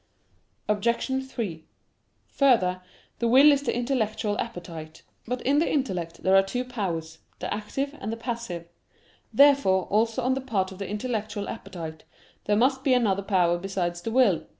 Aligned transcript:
Obj. 0.67 1.27
3: 1.27 1.63
Further, 2.29 2.81
the 3.19 3.27
will 3.27 3.51
is 3.51 3.61
the 3.61 3.75
intellectual 3.75 4.35
appetite. 4.39 5.03
But 5.27 5.43
in 5.43 5.59
the 5.59 5.71
intellect 5.71 6.23
there 6.23 6.35
are 6.35 6.41
two 6.41 6.65
powers 6.65 7.19
the 7.37 7.53
active 7.53 7.95
and 8.01 8.11
the 8.11 8.17
passive. 8.17 8.67
Therefore, 9.31 9.83
also 9.91 10.23
on 10.23 10.33
the 10.33 10.41
part 10.41 10.71
of 10.71 10.79
the 10.79 10.89
intellectual 10.89 11.47
appetite, 11.47 12.03
there 12.45 12.57
must 12.57 12.83
be 12.83 12.95
another 12.95 13.21
power 13.21 13.59
besides 13.59 14.01
the 14.01 14.09
will. 14.09 14.47